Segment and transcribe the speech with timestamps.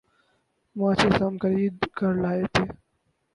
[0.75, 2.63] ماچس ہم خرید کر لائے تھے۔